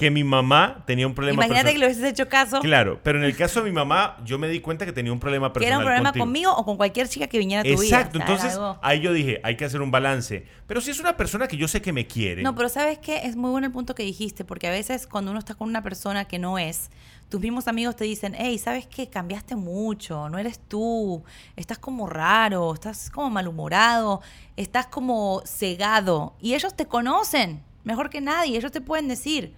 que 0.00 0.10
mi 0.10 0.24
mamá 0.24 0.82
tenía 0.86 1.06
un 1.06 1.14
problema 1.14 1.44
imagínate 1.44 1.72
que 1.72 1.78
le 1.78 1.86
hubieses 1.86 2.02
hecho 2.04 2.28
caso, 2.28 2.60
Claro, 2.60 2.98
pero 3.04 3.18
en 3.18 3.24
el 3.24 3.36
caso 3.36 3.60
de 3.62 3.70
mi 3.70 3.74
mamá, 3.74 4.16
yo 4.24 4.38
me 4.38 4.48
di 4.48 4.60
cuenta 4.60 4.84
que 4.84 4.92
tenía 4.92 5.12
un 5.12 5.20
problema 5.20 5.48
que 5.48 5.60
personal 5.60 5.68
era 5.72 5.78
un 5.78 5.84
problema 5.84 6.08
contigo. 6.10 6.24
conmigo 6.24 6.52
o 6.56 6.64
con 6.64 6.76
cualquier 6.76 7.08
chica 7.08 7.26
que 7.28 7.38
viniera 7.38 7.60
a 7.60 7.64
tu 7.64 7.68
vida. 7.80 7.98
Exacto, 8.00 8.18
o 8.18 8.22
sea, 8.22 8.24
era 8.24 8.34
entonces 8.34 8.58
algo- 8.58 8.78
ahí 8.82 9.00
yo 9.00 9.12
dije, 9.12 9.40
hay 9.44 9.56
que 9.56 9.64
hacer 9.64 9.80
un 9.82 9.90
balance. 9.90 10.46
Pero 10.66 10.80
si 10.80 10.90
es 10.90 10.98
una 11.00 11.16
persona 11.16 11.46
que 11.46 11.56
yo 11.56 11.68
sé 11.68 11.80
que 11.82 11.92
me 11.92 12.06
quiere, 12.06 12.42
No, 12.42 12.54
pero 12.54 12.68
¿sabes 12.68 12.98
qué? 12.98 13.18
Es 13.24 13.36
muy 13.36 13.50
bueno 13.50 13.66
el 13.66 13.72
punto 13.72 13.94
que 13.94 14.02
dijiste, 14.02 14.44
porque 14.44 14.66
a 14.66 14.70
veces 14.70 15.06
cuando 15.06 15.30
uno 15.30 15.38
está 15.38 15.54
con 15.54 15.68
una 15.68 15.82
persona 15.82 16.24
que 16.26 16.38
no 16.38 16.58
es, 16.58 16.90
tus 17.28 17.40
mismos 17.40 17.68
amigos 17.68 17.94
te 17.94 18.04
dicen, 18.04 18.34
hey, 18.36 18.58
¿sabes 18.58 18.86
qué? 18.88 19.08
Cambiaste 19.08 19.54
mucho, 19.54 20.28
no 20.28 20.38
eres 20.38 20.58
tú, 20.66 21.22
estás 21.54 21.78
como 21.78 22.08
raro, 22.08 22.74
estás 22.74 23.08
como 23.10 23.30
malhumorado, 23.30 24.20
estás 24.56 24.86
como 24.86 25.42
cegado. 25.46 26.34
Y 26.40 26.54
ellos 26.54 26.74
te 26.74 26.86
conocen 26.86 27.62
mejor 27.84 28.10
que 28.10 28.20
nadie, 28.20 28.56
ellos 28.58 28.72
te 28.72 28.80
pueden 28.80 29.06
decir, 29.08 29.54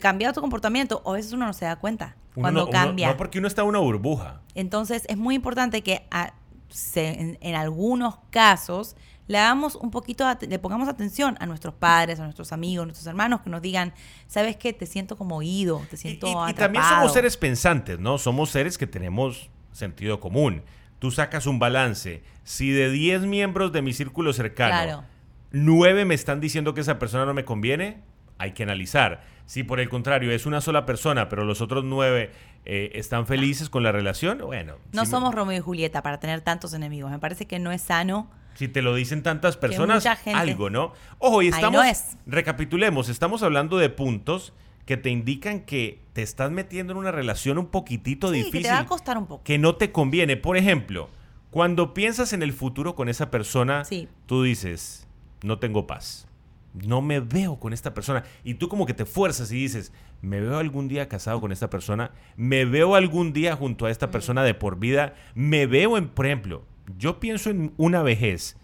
cambió 0.00 0.32
tu 0.32 0.40
comportamiento, 0.40 1.00
o 1.04 1.12
a 1.12 1.16
veces 1.16 1.32
uno 1.32 1.46
no 1.46 1.52
se 1.52 1.64
da 1.64 1.76
cuenta 1.76 2.16
uno 2.34 2.42
cuando 2.42 2.60
no- 2.60 2.66
uno- 2.66 2.72
cambia. 2.72 3.08
no, 3.08 3.16
porque 3.16 3.38
uno 3.38 3.48
está 3.48 3.62
en 3.62 3.68
una 3.68 3.78
burbuja. 3.78 4.40
Entonces 4.54 5.04
es 5.08 5.16
muy 5.16 5.34
importante 5.34 5.82
que 5.82 6.06
a- 6.10 6.34
se- 6.68 7.20
en, 7.20 7.38
en 7.40 7.54
algunos 7.54 8.16
casos 8.30 8.96
le 9.26 9.38
hagamos 9.38 9.74
un 9.76 9.90
poquito, 9.90 10.26
le 10.46 10.58
pongamos 10.58 10.86
atención 10.88 11.36
a 11.40 11.46
nuestros 11.46 11.72
padres, 11.74 12.20
a 12.20 12.24
nuestros 12.24 12.52
amigos, 12.52 12.82
a 12.82 12.86
nuestros 12.86 13.06
hermanos, 13.06 13.40
que 13.40 13.48
nos 13.48 13.62
digan, 13.62 13.94
¿sabes 14.26 14.56
qué? 14.56 14.72
Te 14.74 14.84
siento 14.84 15.16
como 15.16 15.36
oído, 15.36 15.80
te 15.88 15.96
siento 15.96 16.26
y- 16.26 16.30
y 16.30 16.32
atrapado. 16.32 16.54
también 16.56 16.84
somos 16.84 17.12
seres 17.14 17.36
pensantes, 17.38 17.98
¿no? 17.98 18.18
Somos 18.18 18.50
seres 18.50 18.76
que 18.76 18.86
tenemos 18.86 19.48
sentido 19.72 20.20
común. 20.20 20.62
Tú 20.98 21.10
sacas 21.10 21.46
un 21.46 21.58
balance. 21.58 22.22
Si 22.42 22.70
de 22.70 22.90
10 22.90 23.22
miembros 23.22 23.72
de 23.72 23.80
mi 23.82 23.92
círculo 23.94 24.32
cercano, 24.34 24.72
Claro. 24.72 25.04
9 25.52 26.04
me 26.04 26.14
están 26.14 26.40
diciendo 26.40 26.74
que 26.74 26.80
esa 26.82 26.98
persona 26.98 27.24
no 27.24 27.32
me 27.34 27.44
conviene, 27.44 28.02
hay 28.38 28.52
que 28.52 28.62
analizar. 28.64 29.22
Si 29.46 29.62
por 29.62 29.78
el 29.80 29.88
contrario 29.88 30.30
es 30.32 30.46
una 30.46 30.60
sola 30.60 30.86
persona, 30.86 31.28
pero 31.28 31.44
los 31.44 31.60
otros 31.60 31.84
9 31.84 32.30
eh, 32.64 32.92
están 32.94 33.26
felices 33.26 33.68
con 33.68 33.82
la 33.82 33.92
relación, 33.92 34.38
bueno. 34.38 34.74
No 34.92 35.02
si 35.02 35.06
me- 35.08 35.10
somos 35.10 35.34
Romeo 35.34 35.58
y 35.58 35.60
Julieta 35.60 36.02
para 36.02 36.18
tener 36.18 36.40
tantos 36.40 36.72
enemigos. 36.72 37.10
Me 37.10 37.18
parece 37.18 37.46
que 37.46 37.58
no 37.58 37.70
es 37.72 37.82
sano. 37.82 38.30
Si 38.54 38.68
te 38.68 38.82
lo 38.82 38.94
dicen 38.94 39.22
tantas 39.22 39.56
personas, 39.56 40.06
algo, 40.32 40.70
¿no? 40.70 40.92
Ojo, 41.18 41.42
y 41.42 41.48
estamos. 41.48 41.72
no 41.72 41.82
es. 41.82 42.16
Recapitulemos, 42.26 43.08
estamos 43.08 43.42
hablando 43.42 43.76
de 43.78 43.90
puntos 43.90 44.52
que 44.86 44.96
te 44.96 45.10
indican 45.10 45.60
que 45.60 46.00
te 46.12 46.22
estás 46.22 46.50
metiendo 46.50 46.92
en 46.92 46.98
una 46.98 47.10
relación 47.10 47.58
un 47.58 47.66
poquitito 47.66 48.28
Sí, 48.28 48.36
difícil 48.36 48.62
que 48.62 48.68
te 48.68 48.74
va 48.74 48.80
a 48.80 48.86
costar 48.86 49.18
un 49.18 49.26
poco. 49.26 49.42
que 49.42 49.58
no 49.58 49.74
te 49.76 49.90
conviene. 49.92 50.36
Por 50.36 50.56
ejemplo, 50.56 51.10
cuando 51.50 51.94
piensas 51.94 52.32
en 52.32 52.42
el 52.42 52.52
futuro 52.52 52.94
con 52.94 53.08
esa 53.08 53.30
persona, 53.30 53.84
Sí. 53.84 54.08
tú 54.26 54.42
dices, 54.42 55.06
no 55.42 55.58
tengo 55.58 55.86
paz. 55.86 56.26
No 56.74 57.00
me 57.02 57.20
veo 57.20 57.58
con 57.60 57.72
esta 57.72 57.94
persona. 57.94 58.24
Y 58.42 58.54
tú 58.54 58.68
como 58.68 58.84
que 58.84 58.94
te 58.94 59.04
fuerzas 59.04 59.50
y 59.52 59.56
dices, 59.56 59.92
me 60.22 60.40
veo 60.40 60.58
algún 60.58 60.88
día 60.88 61.08
casado 61.08 61.40
con 61.40 61.52
esta 61.52 61.70
persona, 61.70 62.10
me 62.36 62.64
veo 62.64 62.96
algún 62.96 63.32
día 63.32 63.54
junto 63.56 63.86
a 63.86 63.90
esta 63.90 64.10
persona 64.10 64.42
de 64.42 64.54
por 64.54 64.78
vida, 64.78 65.14
me 65.34 65.66
veo 65.66 65.96
en, 65.96 66.08
por 66.08 66.26
ejemplo, 66.26 66.64
yo 66.98 67.20
pienso 67.20 67.50
en 67.50 67.72
una 67.76 68.02
vejez 68.02 68.56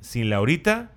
sin 0.00 0.30
Laurita, 0.30 0.92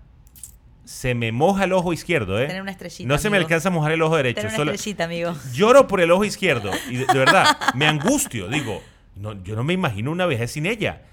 se 0.86 1.14
me 1.16 1.32
moja 1.32 1.66
el 1.66 1.74
ojo 1.74 1.94
izquierdo, 1.94 2.40
¿eh? 2.40 2.48
Tener 2.48 2.62
una 2.62 2.72
estrellita, 2.72 3.08
No 3.08 3.18
se 3.20 3.30
me 3.30 3.38
alcanza 3.38 3.70
a 3.70 3.72
mojar 3.72 3.92
el 3.92 4.02
ojo 4.02 4.16
derecho. 4.18 4.38
Tener 4.42 4.50
una 4.52 4.58
solo- 4.58 4.72
estrellita, 4.72 5.04
amigo. 5.06 5.34
Lloro 5.54 5.88
por 5.88 6.02
el 6.02 6.10
ojo 6.12 6.26
izquierdo. 6.26 6.72
Y 6.90 6.96
de, 6.98 7.06
de 7.06 7.18
verdad, 7.20 7.58
me 7.76 7.86
angustio. 7.86 8.48
Digo, 8.48 8.82
no, 9.16 9.42
yo 9.44 9.56
no 9.56 9.64
me 9.64 9.74
imagino 9.74 10.12
una 10.12 10.26
vejez 10.26 10.52
sin 10.52 10.66
ella. 10.66 11.04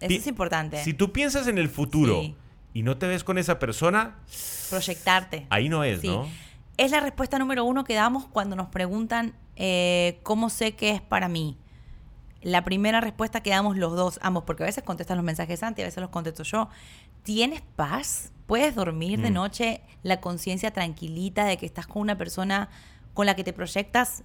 Eso 0.00 0.08
Pi- 0.08 0.16
es 0.16 0.26
importante. 0.28 0.82
Si 0.84 0.92
tú 0.94 1.12
piensas 1.12 1.48
en 1.48 1.58
el 1.58 1.68
futuro 1.68 2.20
Sí. 2.20 2.34
Y 2.74 2.82
no 2.82 2.98
te 2.98 3.06
ves 3.06 3.24
con 3.24 3.38
esa 3.38 3.58
persona, 3.58 4.16
Proyectarte. 4.68 5.46
ahí 5.50 5.68
no 5.70 5.84
es, 5.84 6.00
Sí. 6.02 6.08
¿no? 6.08 6.28
Es 6.76 6.90
la 6.90 7.00
respuesta 7.00 7.38
número 7.38 7.64
uno 7.64 7.84
que 7.84 7.94
damos 7.94 8.26
cuando 8.26 8.56
nos 8.56 8.68
preguntan 8.68 9.34
eh, 9.56 10.18
cómo 10.24 10.50
sé 10.50 10.72
que 10.72 10.90
es 10.90 11.00
para 11.00 11.28
mí. 11.28 11.56
La 12.42 12.64
primera 12.64 13.00
respuesta 13.00 13.40
que 13.42 13.50
damos 13.50 13.76
los 13.76 13.94
dos, 13.94 14.18
ambos, 14.22 14.42
porque 14.44 14.64
a 14.64 14.66
veces 14.66 14.82
contestan 14.84 15.16
los 15.16 15.24
mensajes 15.24 15.62
antes, 15.62 15.84
a 15.84 15.86
veces 15.86 16.00
los 16.00 16.10
contesto 16.10 16.42
yo. 16.42 16.68
¿Tienes 17.22 17.62
paz? 17.76 18.32
¿Puedes 18.46 18.74
dormir 18.74 19.20
de 19.22 19.30
Mm. 19.30 19.34
noche 19.34 19.80
la 20.02 20.20
conciencia 20.20 20.72
tranquilita 20.72 21.44
de 21.46 21.56
que 21.56 21.64
estás 21.66 21.86
con 21.86 22.02
una 22.02 22.18
persona 22.18 22.68
con 23.14 23.24
la 23.26 23.36
que 23.36 23.44
te 23.44 23.52
proyectas 23.52 24.24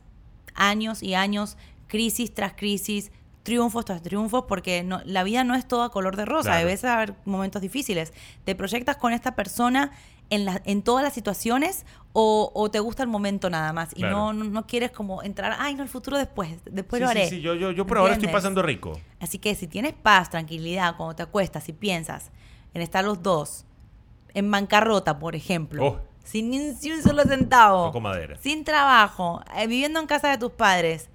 años 0.56 1.04
y 1.04 1.14
años, 1.14 1.56
crisis 1.88 2.34
tras 2.34 2.54
crisis, 2.54 3.12
triunfos 3.50 3.84
tras 3.86 4.02
triunfos, 4.04 4.44
porque 4.48 4.84
no, 4.84 5.02
la 5.06 5.24
vida 5.24 5.44
no 5.44 5.56
es 5.56 5.68
toda 5.68 5.90
color 5.90 6.16
de 6.16 6.26
rosa, 6.26 6.50
Claro. 6.52 6.62
a 6.62 6.66
veces 6.66 6.86
va 6.86 6.92
a 6.94 6.96
haber 6.98 7.16
momentos 7.26 7.62
difíciles. 7.64 8.14
¿Te 8.46 8.54
proyectas 8.56 8.98
con 8.98 9.12
esta 9.12 9.36
persona 9.36 9.92
en, 10.30 10.46
la- 10.46 10.62
en 10.66 10.84
todas 10.84 11.04
las 11.04 11.14
situaciones 11.14 11.86
o, 12.14 12.52
o 12.54 12.70
te 12.70 12.80
gusta 12.80 13.02
el 13.02 13.10
momento 13.10 13.50
nada 13.50 13.74
más? 13.74 13.90
Y 13.94 14.02
Claro. 14.02 14.16
no, 14.18 14.34
no, 14.34 14.44
no 14.46 14.68
quieres 14.68 14.92
como 14.92 15.24
entrar, 15.24 15.56
ay, 15.58 15.74
no, 15.74 15.82
el 15.82 15.90
futuro 15.90 16.18
después, 16.18 16.58
después 16.70 17.00
Sí, 17.00 17.04
lo 17.06 17.12
sí, 17.12 17.18
haré. 17.18 17.30
sí, 17.30 17.42
yo, 17.42 17.56
yo, 17.56 17.72
yo 17.72 17.88
por 17.88 17.98
ahora 17.98 18.14
estoy 18.14 18.30
pasando 18.30 18.62
rico. 18.62 19.00
Así 19.20 19.40
que 19.40 19.56
si 19.56 19.66
tienes 19.68 19.94
paz, 19.94 20.30
tranquilidad, 20.30 20.96
cuando 20.96 21.16
te 21.16 21.24
acuestas 21.24 21.68
y 21.70 21.74
piensas 21.74 22.30
en 22.76 22.84
estar 22.84 23.04
los 23.04 23.24
dos 23.24 23.66
en 24.36 24.52
bancarrota, 24.52 25.18
por 25.18 25.36
ejemplo, 25.36 25.84
Oh. 25.84 26.00
sin 26.24 26.78
sin 26.78 26.94
un 26.94 27.02
solo 27.02 27.24
centavo, 27.24 27.92
sin 28.42 28.64
trabajo, 28.64 29.42
eh, 29.58 29.66
viviendo 29.66 30.00
en 30.00 30.06
casa 30.06 30.30
de 30.30 30.38
tus 30.38 30.52
padres, 30.52 31.10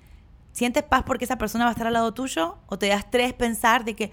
¿sientes 0.55 0.83
paz 0.85 1.03
porque 1.07 1.27
esa 1.27 1.37
persona 1.37 1.65
va 1.65 1.71
a 1.71 1.73
estar 1.73 1.87
al 1.87 1.93
lado 1.93 2.15
tuyo? 2.15 2.57
¿O 2.69 2.79
te 2.79 2.89
da 2.89 2.97
estrés 2.97 3.35
pensar 3.35 3.85
de 3.85 3.95
que 3.95 4.11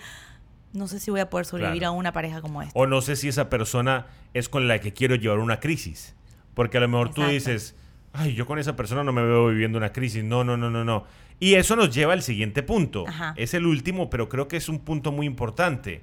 no 0.73 0.87
sé 0.89 0.99
si 0.99 1.09
voy 1.11 1.21
a 1.21 1.29
poder 1.29 1.45
sobrevivir 1.45 1.79
Claro. 1.83 1.93
a 1.93 1.97
una 1.97 2.11
pareja 2.11 2.41
como 2.41 2.61
esta? 2.61 2.77
O 2.77 2.85
no 2.87 3.01
sé 3.01 3.15
si 3.15 3.29
esa 3.29 3.49
persona 3.49 4.07
es 4.33 4.49
con 4.49 4.67
la 4.67 4.79
que 4.79 4.91
quiero 4.91 5.15
llevar 5.15 5.39
una 5.39 5.59
crisis. 5.61 6.13
Porque 6.53 6.77
a 6.77 6.81
lo 6.81 6.89
mejor 6.89 7.13
tú 7.13 7.23
dices, 7.23 7.75
ay, 8.11 8.33
yo 8.33 8.45
con 8.45 8.59
esa 8.59 8.75
persona 8.75 9.03
no 9.05 9.13
me 9.13 9.21
veo 9.23 9.47
viviendo 9.47 9.77
una 9.77 9.93
crisis. 9.93 10.23
No, 10.23 10.43
no, 10.43 10.57
no, 10.57 10.69
no, 10.69 10.83
no. 10.83 11.05
Y 11.39 11.53
eso 11.55 11.75
nos 11.77 11.93
lleva 11.93 12.13
al 12.13 12.21
siguiente 12.21 12.61
punto. 12.61 13.05
Ajá. 13.07 13.33
Es 13.37 13.53
el 13.53 13.65
último, 13.65 14.09
pero 14.09 14.27
creo 14.29 14.47
que 14.49 14.57
es 14.57 14.67
un 14.69 14.79
punto 14.79 15.11
muy 15.13 15.25
importante. 15.25 16.01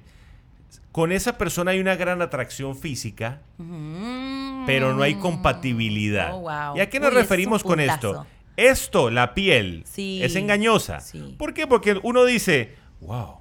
Con 0.91 1.11
esa 1.11 1.37
persona 1.37 1.71
hay 1.71 1.79
una 1.79 1.95
gran 1.95 2.21
atracción 2.21 2.75
física, 2.75 3.41
Mm. 3.57 4.65
pero 4.65 4.93
no 4.93 5.01
hay 5.03 5.15
compatibilidad. 5.15 6.33
Oh, 6.33 6.41
wow. 6.41 6.77
¿Y 6.77 6.81
a 6.81 6.89
qué 6.89 6.99
nos 6.99 7.13
referimos 7.13 7.63
con 7.63 7.79
esto? 7.79 8.25
Esto, 8.67 9.09
la 9.09 9.33
piel, 9.33 9.83
Sí. 9.85 10.21
es 10.23 10.35
engañosa. 10.35 10.99
Sí. 10.99 11.35
¿Por 11.37 11.53
qué? 11.53 11.65
Porque 11.67 11.99
uno 12.03 12.25
dice, 12.25 12.75
wow, 13.01 13.37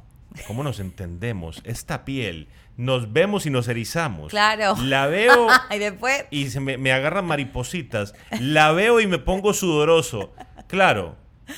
¿Cómo 0.46 0.62
nos 0.62 0.78
entendemos? 0.78 1.60
Esta 1.64 2.04
piel. 2.04 2.46
Nos 2.76 3.12
vemos 3.12 3.44
y 3.46 3.50
nos 3.50 3.66
erizamos. 3.66 4.30
Claro. 4.30 4.76
La 4.84 5.06
veo 5.08 5.48
y 5.75 5.78
después. 5.78 6.26
y 6.30 6.48
se 6.50 6.60
me, 6.60 6.78
me 6.78 6.92
agarran 6.92 7.25
maripositas. 7.25 8.14
La 8.38 8.70
veo 8.70 9.00
y 9.00 9.08
me 9.08 9.18
pongo 9.18 9.52
sudoroso. 9.52 10.32
Claro. 10.68 11.16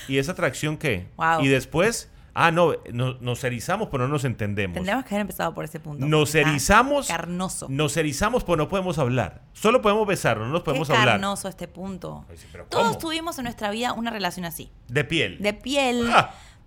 ¿Y 0.08 0.16
esa 0.16 0.32
atracción 0.32 0.78
qué? 0.78 1.08
Wow. 1.16 1.42
Y 1.44 1.48
después, 1.48 2.10
ah, 2.34 2.50
no, 2.50 2.74
no- 2.92 3.14
nos 3.20 3.42
erizamos, 3.44 3.88
pero 3.90 4.06
no 4.06 4.14
nos 4.14 4.24
entendemos. 4.24 4.74
Tendríamos 4.74 5.04
que 5.04 5.14
haber 5.14 5.22
empezado 5.22 5.54
por 5.54 5.64
ese 5.64 5.80
punto. 5.80 6.06
Nos 6.06 6.34
erizamos. 6.34 7.08
Carnoso. 7.08 7.66
Nos 7.68 7.96
erizamos, 7.96 8.44
pero 8.44 8.56
no 8.56 8.68
podemos 8.68 8.98
hablar. 8.98 9.42
Solo 9.52 9.82
podemos 9.82 10.06
besarnos, 10.06 10.46
no 10.48 10.52
nos 10.54 10.62
podemos 10.62 10.88
Qué 10.88 10.94
hablar. 10.94 11.14
carnoso 11.14 11.48
este 11.48 11.68
punto. 11.68 12.24
Ay, 12.30 12.36
sí, 12.36 12.46
pero 12.50 12.66
Todos 12.66 12.86
¿cómo? 12.88 12.98
tuvimos 12.98 13.38
en 13.38 13.44
nuestra 13.44 13.70
vida 13.70 13.92
una 13.92 14.10
relación 14.10 14.44
así. 14.46 14.70
De 14.88 15.04
piel. 15.04 15.38
De 15.40 15.52
piel. 15.54 16.10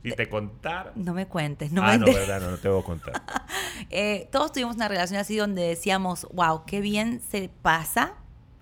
Ah, 0.05 0.09
si 0.09 0.11
te 0.11 0.27
contara. 0.27 0.91
No 0.95 1.13
me 1.13 1.27
cuentes, 1.27 1.71
no 1.71 1.81
ah, 1.81 1.93
me 1.93 1.99
no, 1.99 2.05
verdad, 2.07 2.41
no, 2.41 2.51
no 2.51 2.57
te 2.57 2.67
voy 2.67 2.81
a 2.81 2.83
contar. 2.83 3.13
Eh, 3.89 4.27
todos 4.33 4.51
tuvimos 4.51 4.75
una 4.75 4.87
relación 4.89 5.17
así 5.19 5.37
donde 5.37 5.61
decíamos, 5.61 6.27
wow, 6.33 6.65
qué 6.65 6.81
bien 6.81 7.21
se 7.21 7.49
pasa 7.61 8.13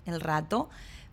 el 0.04 0.20
rato, 0.20 0.68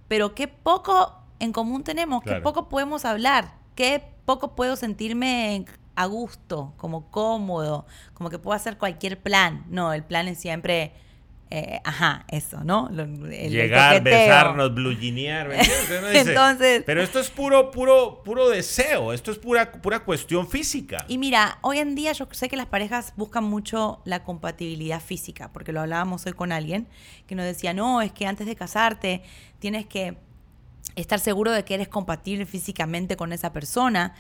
pero 0.08 0.36
qué 0.36 0.48
poco 0.48 1.16
en 1.40 1.52
común 1.52 1.84
tenemos, 1.84 2.24
qué 2.24 2.36
poco 2.42 2.70
podemos 2.70 3.06
hablar, 3.06 3.56
qué 3.76 4.04
poco 4.26 4.56
puedo 4.56 4.76
sentirme 4.76 5.66
a 6.02 6.06
gusto, 6.06 6.74
como 6.78 7.10
cómodo, 7.12 7.86
como 8.14 8.30
que 8.30 8.40
puedo 8.40 8.56
hacer 8.56 8.78
cualquier 8.78 9.20
plan. 9.22 9.66
No, 9.70 9.92
el 9.94 10.04
plan 10.04 10.28
es 10.28 10.40
siempre, 10.40 10.94
eh, 11.52 11.82
ajá, 11.84 12.26
eso, 12.30 12.64
¿no? 12.64 12.88
Lo- 12.92 13.04
el- 13.04 13.34
el 13.34 13.52
Llegar, 13.52 13.96
besarnos, 14.04 14.76
dice, 16.12 16.30
Entonces- 16.30 16.84
Pero 16.86 17.02
esto 17.02 17.20
es 17.20 17.30
puro, 17.30 17.72
puro, 17.72 18.22
puro 18.24 18.48
deseo. 18.50 19.12
Esto 19.14 19.32
es 19.32 19.40
pura, 19.40 19.72
pura 19.72 20.00
cuestión 20.06 20.48
física. 20.48 21.04
Y 21.08 21.18
mira, 21.18 21.58
hoy 21.62 21.80
en 21.80 21.96
día 21.96 22.12
yo 22.14 22.28
sé 22.32 22.48
que 22.50 22.56
las 22.56 22.68
parejas 22.68 23.14
buscan 23.18 23.44
mucho 23.44 24.02
la 24.06 24.24
compatibilidad 24.24 25.02
física, 25.02 25.52
porque 25.52 25.72
lo 25.74 25.82
hablábamos 25.82 26.26
hoy 26.26 26.34
con 26.34 26.52
alguien 26.52 26.88
que 27.28 27.36
nos 27.36 27.46
decía, 27.46 27.74
no, 27.74 28.02
es 28.02 28.12
que 28.14 28.26
antes 28.26 28.48
de 28.48 28.56
casarte 28.56 29.24
tienes 29.60 29.86
que 29.86 30.18
estar 30.96 31.20
seguro 31.20 31.52
de 31.52 31.66
que 31.66 31.74
eres 31.74 31.88
compatible 31.88 32.46
físicamente 32.46 33.18
con 33.18 33.34
esa 33.34 33.52
persona. 33.52 34.16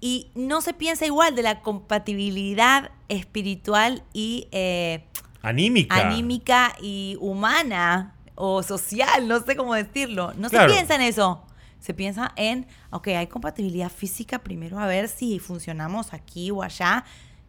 Y 0.00 0.30
no 0.34 0.60
se 0.60 0.74
piensa 0.74 1.06
igual 1.06 1.34
de 1.34 1.42
la 1.42 1.60
compatibilidad 1.62 2.90
espiritual 3.08 4.04
y 4.12 4.48
eh, 4.52 5.04
Anímica. 5.42 5.94
anímica 5.96 6.74
y 6.80 7.16
humana 7.20 8.14
o 8.34 8.62
social, 8.62 9.26
no 9.28 9.40
sé 9.40 9.56
cómo 9.56 9.74
decirlo. 9.74 10.32
No 10.36 10.48
Claro. 10.50 10.68
se 10.68 10.74
piensa 10.74 10.94
en 10.96 11.02
eso. 11.02 11.42
Se 11.80 11.94
piensa 11.94 12.32
en, 12.36 12.66
ok, 12.90 13.08
hay 13.08 13.26
compatibilidad 13.28 13.90
física 13.90 14.40
primero 14.40 14.78
a 14.78 14.86
ver 14.86 15.08
si 15.08 15.38
funcionamos 15.38 16.12
aquí 16.12 16.50
o 16.50 16.62
allá. 16.62 17.04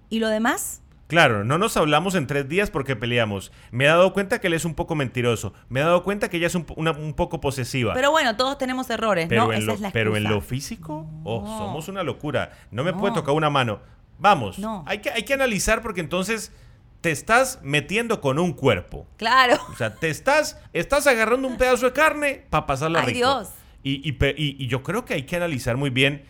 Y 0.09 0.19
lo 0.19 0.29
demás, 0.29 0.81
Claro, 1.07 1.45
no 1.45 1.57
nos 1.57 1.77
hablamos 1.77 2.15
en 2.15 2.27
tres 2.27 2.49
días 2.49 2.69
porque 2.69 2.95
peleamos. 2.97 3.51
Me 3.71 3.85
he 3.85 3.87
dado 3.87 4.11
cuenta 4.11 4.39
que 4.41 4.47
él 4.47 4.53
es 4.53 4.65
un 4.65 4.75
poco 4.75 4.93
mentiroso. 4.93 5.53
Me 5.69 5.79
he 5.79 5.83
dado 5.83 6.03
cuenta 6.03 6.29
que 6.29 6.35
ella 6.37 6.47
es 6.47 6.55
un, 6.55 6.65
una- 6.75 6.91
un 6.91 7.13
poco 7.13 7.39
posesiva. 7.39 7.93
pero 7.93 8.11
bueno, 8.11 8.35
todos 8.35 8.57
tenemos 8.57 8.89
errores, 8.89 9.27
Pero 9.29 9.45
¿no? 9.45 9.53
en, 9.53 9.59
Esa 9.59 9.67
lo, 9.67 9.73
es 9.73 9.79
la 9.81 9.91
pero 9.91 10.17
en 10.17 10.23
lo 10.25 10.41
físico, 10.41 11.09
oh, 11.23 11.41
No. 11.43 11.57
somos 11.57 11.87
una 11.87 12.03
locura. 12.03 12.51
No 12.71 12.83
me 12.83 12.91
No. 12.91 12.99
puede 12.99 13.13
tocar 13.13 13.33
una 13.35 13.49
mano. 13.49 13.79
Vamos, 14.19 14.59
No. 14.59 14.83
hay, 14.87 14.99
que, 14.99 15.09
hay 15.11 15.23
que 15.23 15.33
analizar 15.33 15.81
porque 15.81 16.01
entonces 16.01 16.51
te 17.01 17.11
estás 17.11 17.59
metiendo 17.63 18.19
con 18.19 18.37
un 18.39 18.51
cuerpo. 18.51 19.07
Claro. 19.17 19.57
O 19.71 19.75
sea, 19.75 19.93
te 19.95 20.09
estás, 20.09 20.59
estás 20.73 21.07
agarrando 21.07 21.47
un 21.47 21.55
pedazo 21.57 21.85
de 21.85 21.93
carne 21.93 22.43
para 22.49 22.65
pasarla 22.65 22.99
Ay, 23.01 23.05
rico. 23.13 23.17
Dios. 23.19 23.49
Y, 23.83 24.09
y 24.09 24.17
y- 24.35 24.55
y 24.63 24.67
yo 24.67 24.83
creo 24.83 25.05
que 25.05 25.13
hay 25.13 25.23
que 25.23 25.35
analizar 25.37 25.77
muy 25.77 25.89
bien 25.91 26.25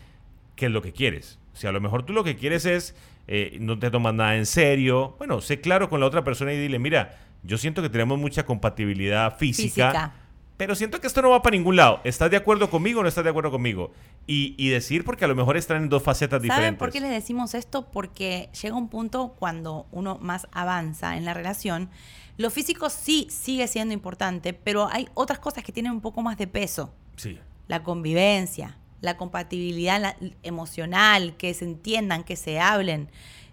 qué 0.56 0.66
es 0.68 0.72
lo 0.72 0.82
que 0.84 0.92
quieres. 0.94 1.40
Sea, 1.54 1.72
a 1.72 1.74
lo 1.74 1.82
mejor 1.82 2.04
tú 2.04 2.14
lo 2.14 2.24
que 2.24 2.36
quieres 2.36 2.66
es, 2.66 2.94
eh, 3.28 3.58
no 3.60 3.78
te 3.78 3.92
tomas 3.92 4.14
nada 4.14 4.36
en 4.36 4.46
serio. 4.46 5.16
Bueno, 5.18 5.42
sé 5.42 5.60
claro 5.62 5.90
con 5.90 6.00
la 6.00 6.06
otra 6.06 6.24
persona 6.24 6.54
y 6.54 6.58
dile, 6.58 6.80
mira, 6.80 7.18
yo 7.44 7.58
siento 7.58 7.82
que 7.82 7.90
tenemos 7.90 8.18
mucha 8.18 8.46
compatibilidad 8.46 9.38
física, 9.38 9.92
Física. 9.92 10.14
pero 10.58 10.76
siento 10.76 11.00
que 11.00 11.08
esto 11.08 11.22
no 11.22 11.30
va 11.30 11.42
para 11.42 11.56
ningún 11.56 11.76
lado. 11.76 12.02
¿Estás 12.04 12.32
de 12.32 12.38
acuerdo 12.38 12.70
conmigo 12.70 13.00
o 13.00 13.04
no 13.04 13.10
estás 13.10 13.24
de 13.24 13.30
acuerdo 13.30 13.52
conmigo? 13.52 13.92
Y, 14.26 14.56
y 14.58 14.70
decir, 14.70 15.04
porque 15.04 15.26
a 15.26 15.28
lo 15.28 15.36
mejor 15.36 15.56
están 15.58 15.84
en 15.84 15.90
dos 15.90 16.04
facetas 16.04 16.40
¿Saben 16.40 16.50
diferentes. 16.50 16.80
por 16.80 16.92
qué 16.92 17.00
les 17.00 17.12
decimos 17.12 17.54
esto? 17.54 17.90
Porque 17.92 18.50
llega 18.62 18.76
un 18.76 18.90
punto 18.90 19.36
cuando 19.38 19.88
uno 19.92 20.18
más 20.22 20.48
avanza 20.52 21.16
en 21.18 21.26
la 21.26 21.34
relación, 21.34 21.90
lo 22.38 22.50
físico 22.50 22.90
sí 22.90 23.28
sigue 23.30 23.68
siendo 23.68 23.94
importante, 23.94 24.54
pero 24.54 24.88
hay 24.92 25.08
otras 25.14 25.40
cosas 25.40 25.64
que 25.64 25.72
tienen 25.72 25.92
un 25.92 26.02
poco 26.02 26.22
más 26.22 26.38
de 26.38 26.48
peso. 26.48 26.94
Sí. 27.16 27.40
La 27.68 27.84
convivencia, 27.84 28.78
la 29.02 29.18
compatibilidad 29.18 30.00
la- 30.02 30.16
emocional, 30.44 31.36
que 31.38 31.54
se 31.54 31.66
entiendan, 31.66 32.24
que 32.24 32.36
se 32.36 32.60
hablen, 32.60 33.10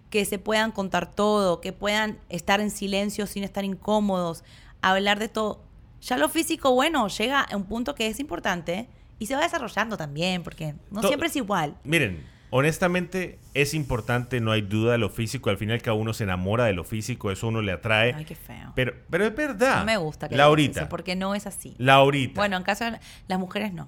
que 0.09 0.25
se 0.25 0.39
puedan 0.39 0.71
contar 0.71 1.13
todo, 1.13 1.61
que 1.61 1.73
puedan 1.73 2.17
estar 2.29 2.59
en 2.61 2.71
silencio 2.71 3.27
sin 3.27 3.43
estar 3.43 3.63
incómodos, 3.65 4.43
hablar 4.81 5.19
de 5.19 5.29
todo. 5.29 5.61
Ya 6.01 6.17
lo 6.17 6.29
físico, 6.29 6.71
bueno, 6.73 7.07
llega 7.07 7.41
a 7.41 7.55
un 7.57 7.65
punto 7.65 7.95
que 7.95 8.07
es 8.07 8.19
importante 8.19 8.87
y 9.19 9.25
se 9.25 9.35
va 9.35 9.41
desarrollando 9.41 9.97
también, 9.97 10.43
porque 10.43 10.75
no 10.91 11.01
To- 11.01 11.07
siempre 11.07 11.27
es 11.29 11.35
igual. 11.35 11.75
Miren, 11.83 12.23
honestamente 12.49 13.39
es 13.53 13.73
importante, 13.73 14.39
no 14.41 14.51
hay 14.51 14.61
duda 14.61 14.93
de 14.93 14.97
lo 14.97 15.09
físico. 15.09 15.49
Al 15.49 15.57
final 15.57 15.81
cada 15.81 15.95
uno 15.95 16.13
se 16.13 16.23
enamora 16.23 16.65
de 16.65 16.73
lo 16.73 16.83
físico, 16.83 17.31
eso 17.31 17.47
uno 17.47 17.61
le 17.61 17.71
atrae. 17.71 18.13
Ay, 18.13 18.25
qué 18.25 18.35
feo. 18.35 18.71
Pero, 18.75 18.93
pero 19.09 19.25
es 19.25 19.35
verdad. 19.35 19.79
No 19.79 19.85
me 19.85 19.97
gusta 19.97 20.29
que 20.29 20.35
Laurita. 20.35 20.81
eso, 20.81 20.89
porque 20.89 21.15
no 21.15 21.33
es 21.35 21.47
así. 21.47 21.75
Laurita. 21.77 22.39
Bueno, 22.39 22.57
en 22.57 22.63
caso 22.63 22.85
de 22.85 22.99
las 23.27 23.39
mujeres 23.39 23.73
no. 23.73 23.87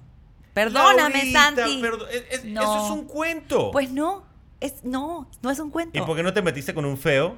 Perdóname, 0.64 1.14
Laurita, 1.32 1.42
Santi. 1.56 1.80
perdo- 1.80 2.08
es- 2.08 2.24
es- 2.30 2.44
No. 2.44 2.62
Eso 2.62 2.84
es 2.86 2.90
un 2.90 3.04
cuento. 3.06 3.70
Pues 3.70 3.90
no, 3.90 4.24
es 4.60 4.82
no, 4.84 5.30
no 5.42 5.50
es 5.50 5.58
un 5.60 5.70
cuento. 5.70 5.96
¿Y 5.98 6.02
por 6.02 6.16
qué 6.16 6.22
no 6.22 6.32
te 6.32 6.42
metiste 6.42 6.74
con 6.74 6.84
un 6.84 6.96
feo? 6.98 7.36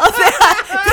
O 0.00 0.12
sea, 0.14 0.32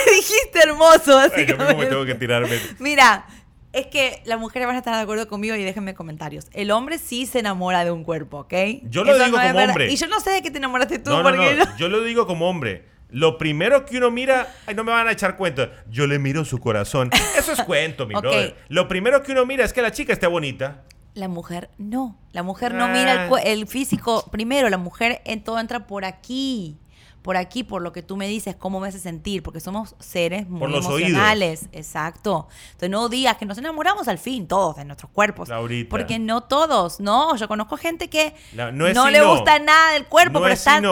te 0.05 0.11
dijiste 0.11 0.59
hermoso, 0.63 1.35
yo 1.45 1.57
mismo 1.57 1.77
me 1.77 1.85
tengo 1.85 2.05
que 2.05 2.15
tirarme. 2.15 2.59
Mira, 2.79 3.25
es 3.71 3.87
que 3.87 4.21
las 4.25 4.39
mujeres 4.39 4.67
van 4.67 4.75
a 4.75 4.79
estar 4.79 4.95
de 4.95 5.01
acuerdo 5.01 5.27
conmigo 5.27 5.55
y 5.55 5.63
déjenme 5.63 5.93
comentarios. 5.93 6.47
El 6.53 6.71
hombre 6.71 6.97
sí 6.97 7.25
se 7.25 7.39
enamora 7.39 7.83
de 7.85 7.91
un 7.91 8.03
cuerpo, 8.03 8.39
¿ok? 8.39 8.53
Yo 8.83 9.03
lo 9.03 9.13
digo 9.13 9.37
es 9.39 9.51
como 9.51 9.63
hombre. 9.63 9.91
Y 9.91 9.95
yo 9.95 10.07
no 10.07 10.19
sé 10.19 10.31
de 10.31 10.41
qué 10.41 10.51
te 10.51 10.57
enamoraste 10.57 10.99
tú, 10.99 11.11
No, 11.11 11.23
no, 11.23 11.29
porque 11.29 11.55
no. 11.55 11.77
Yo 11.77 11.89
lo 11.89 12.01
digo 12.03 12.25
como 12.27 12.49
hombre. 12.49 12.87
Lo 13.13 13.37
primero 13.37 13.85
que 13.85 13.97
uno 13.97 14.09
mira, 14.11 14.53
ay, 14.65 14.73
no 14.75 14.83
me 14.83 14.91
van 14.91 15.07
a 15.07 15.11
echar 15.11 15.37
cuenta. 15.37 15.69
Yo 15.89 16.07
le 16.07 16.17
miro 16.19 16.43
su 16.45 16.57
corazón. 16.59 17.09
Eso 17.37 17.51
es 17.53 17.61
cuento, 17.65 18.05
mi 18.07 18.15
brother. 18.15 18.55
Lo 18.69 18.87
primero 18.87 19.21
que 19.23 19.31
uno 19.31 19.45
mira 19.45 19.63
es 19.63 19.71
que 19.71 19.81
la 19.83 19.91
chica 19.91 20.11
esté 20.13 20.27
bonita. 20.27 20.81
La 21.13 21.27
mujer 21.27 21.69
no. 21.77 22.17
La 22.31 22.41
mujer 22.41 22.73
no 22.73 22.87
mira 22.87 23.13
Ah. 23.13 23.23
el, 23.25 23.29
cue- 23.29 23.41
el 23.45 23.67
físico 23.67 24.25
primero. 24.31 24.67
La 24.69 24.79
mujer 24.79 25.21
en 25.25 25.43
todo 25.43 25.59
entra 25.59 25.85
por 25.85 26.05
aquí. 26.05 26.79
Por 27.21 27.37
aquí, 27.37 27.63
por 27.63 27.81
lo 27.81 27.93
que 27.93 28.01
tú 28.01 28.17
me 28.17 28.27
dices, 28.27 28.55
cómo 28.57 28.79
me 28.81 28.87
hace 28.89 28.97
sentir. 28.99 29.43
Porque 29.43 29.59
somos 29.61 29.95
seres 29.99 30.49
muy 30.49 30.59
Por 30.59 30.71
los 30.71 30.85
oídos. 30.87 31.11
emocionales. 31.11 31.69
Exacto. 31.71 32.47
Entonces 32.65 32.89
no 32.89 33.07
digas 33.09 33.37
que 33.37 33.45
nos 33.45 33.57
enamoramos 33.59 34.07
al 34.07 34.17
fin, 34.17 34.47
todos, 34.47 34.75
de 34.75 34.85
nuestros 34.85 35.09
cuerpos. 35.11 35.47
Laurita. 35.49 35.89
Porque 35.89 36.17
no 36.19 36.41
todos. 36.41 36.99
No, 36.99 37.35
yo 37.37 37.47
conozco 37.47 37.77
gente 37.77 38.09
que 38.09 38.33
La- 38.55 38.71
no, 38.71 38.87
le 39.09 39.19
no. 39.19 39.35
gusta 39.35 39.59
nada 39.59 39.93
del 39.93 40.05
cuerpo, 40.07 40.39
No 40.39 40.41
pero 40.41 40.53
es 40.53 40.59
están 40.59 40.83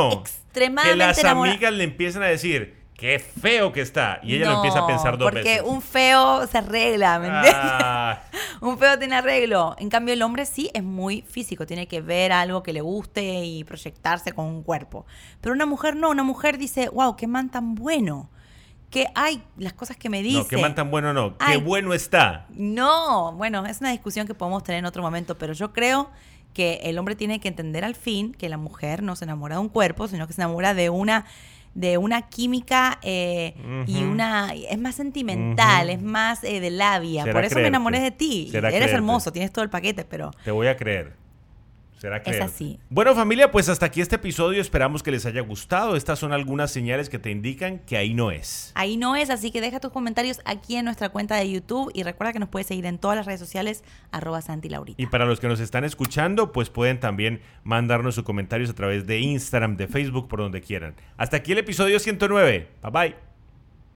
no. 0.53 0.81
Que 0.84 0.96
las 0.96 1.24
amigas 1.24 1.74
le 1.74 1.84
empiezan 1.84 2.24
a 2.24 2.27
decir, 2.27 2.81
qué 3.01 3.17
feo 3.17 3.72
que 3.72 3.81
está. 3.81 4.20
Y 4.22 4.36
ella 4.36 4.51
lo 4.51 4.58
empieza 4.58 4.79
a 4.79 4.88
pensar 4.88 5.17
dos 5.17 5.31
porque 5.31 5.41
veces. 5.41 5.63
un 5.65 5.81
feo 5.81 6.46
se 6.46 6.60
arregla, 6.60 7.17
¿me 7.17 7.27
entiendes? 7.27 7.55
Ah, 7.55 8.22
Un 8.62 8.77
feo 8.77 9.00
tiene 9.00 9.15
arreglo. 9.15 9.75
En 9.79 9.89
cambio, 9.89 10.13
el 10.13 10.22
hombre 10.22 10.46
sí 10.46 10.70
es 10.75 10.84
muy 10.84 11.24
físico. 11.24 11.65
Tiene 11.65 11.88
que 11.88 12.00
ver 12.01 12.31
algo 12.31 12.62
que 12.62 12.74
le 12.74 12.81
guste 12.81 13.43
y 13.43 13.63
proyectarse 13.63 14.34
con 14.34 14.46
un 14.46 14.62
cuerpo. 14.62 15.08
Pero 15.41 15.55
una 15.55 15.65
mujer 15.65 15.96
no. 15.96 16.12
Una 16.12 16.22
mujer 16.22 16.60
dice, 16.60 16.89
wow, 16.89 17.15
qué 17.15 17.25
man 17.25 17.50
tan 17.50 17.74
bueno. 17.74 18.29
Que 18.91 19.08
hay 19.15 19.41
las 19.58 19.74
cosas 19.74 19.98
que 19.98 20.10
me 20.10 20.22
dice. 20.22 20.38
no, 20.38 20.48
qué 20.48 20.58
man 20.58 20.75
tan 20.75 20.91
bueno 20.91 21.12
no. 21.12 21.38
Qué 21.39 21.58
bueno 21.58 21.96
está. 21.96 22.46
No, 22.50 23.34
bueno, 23.34 23.65
es 23.65 23.79
una 23.79 23.89
discusión 23.89 24.27
que 24.27 24.36
podemos 24.36 24.63
tener 24.63 24.77
en 24.77 24.86
otro 24.86 25.01
momento, 25.01 25.39
pero 25.39 25.53
yo 25.53 25.74
creo 25.74 26.12
que 26.53 26.81
el 26.84 26.98
hombre 26.98 27.15
tiene 27.15 27.39
que 27.39 27.48
entender 27.48 27.84
al 27.84 27.96
fin 27.96 28.34
que 28.34 28.50
la 28.50 28.58
mujer 28.58 29.03
no 29.03 29.15
se 29.15 29.25
enamora 29.25 29.55
de 29.55 29.62
un 29.62 29.70
cuerpo, 29.70 30.08
sino 30.08 30.27
que 30.27 30.34
se 30.34 30.41
enamora 30.41 30.74
de 30.74 30.89
una 30.89 31.25
de 31.74 31.98
una 31.98 32.24
química 32.24 33.00
eh, 33.01 33.55
y 33.88 34.03
una 34.03 34.53
es 34.53 34.77
más 34.77 34.96
sentimental, 34.96 35.89
es 35.89 36.01
más 36.01 36.43
eh, 36.43 36.60
de 36.60 36.70
labia. 36.70 37.24
Será 37.24 37.34
Por 37.34 37.46
eso 37.46 37.55
me 37.55 37.67
enamoré 37.67 38.01
de 38.01 38.12
ti. 38.12 38.50
Será 38.51 38.67
Eres 38.67 38.79
creerte. 38.79 38.96
hermoso, 38.96 39.31
tienes 39.31 39.51
todo 39.53 39.63
el 39.63 39.70
paquete, 39.70 40.03
pero 40.03 40.31
Te 40.43 40.51
voy 40.51 40.67
a 40.67 40.75
creer. 40.75 41.20
Será 42.01 42.24
creer. 42.24 42.41
así. 42.41 42.79
Bueno, 42.89 43.13
familia, 43.13 43.51
pues 43.51 43.70
hasta 43.70 43.86
aquí 43.86 44.01
este 44.01 44.15
episodio. 44.15 44.60
Esperamos 44.60 45.03
que 45.03 45.12
les 45.12 45.27
haya 45.27 45.41
gustado. 45.41 45.96
Estas 45.96 46.17
son 46.17 46.34
algunas 46.34 46.72
señales 46.72 47.10
que 47.10 47.20
te 47.20 47.29
indican 47.29 47.77
que 47.77 47.96
ahí 47.96 48.15
no 48.15 48.31
es. 48.31 48.72
ahí 48.74 48.98
no 48.98 49.15
es, 49.15 49.29
así 49.29 49.51
que 49.51 49.62
deja 49.62 49.79
tus 49.79 49.91
comentarios 49.91 50.41
aquí 50.46 50.77
en 50.77 50.86
nuestra 50.86 51.10
cuenta 51.10 51.36
de 51.36 51.51
YouTube 51.51 51.91
y 51.93 52.01
recuerda 52.01 52.34
que 52.34 52.39
nos 52.39 52.50
puedes 52.50 52.65
seguir 52.65 52.88
en 52.88 52.98
todas 52.98 53.15
las 53.15 53.27
redes 53.27 53.39
sociales 53.39 53.84
arroba 54.10 54.41
Santi 54.41 54.67
Laurita. 54.67 55.00
Y 55.00 55.05
para 55.05 55.25
los 55.25 55.39
que 55.39 55.48
nos 55.48 55.60
están 55.60 55.84
escuchando, 55.84 56.51
pues 56.51 56.72
pueden 56.72 57.00
también 57.00 57.39
mandarnos 57.63 58.15
sus 58.15 58.24
comentarios 58.24 58.72
a 58.72 58.74
través 58.74 59.05
de 59.05 59.20
Instagram, 59.20 59.77
de 59.77 59.88
Facebook, 59.88 60.27
por 60.27 60.39
donde 60.39 60.62
quieran. 60.62 60.96
Hasta 61.17 61.38
aquí 61.38 61.51
el 61.51 61.60
episodio 61.60 62.00
109. 62.00 62.67
Bye 62.81 62.91
bye. 62.91 63.30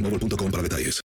boostmobile.com 0.00 0.50
para 0.50 0.62
detalles. 0.62 0.98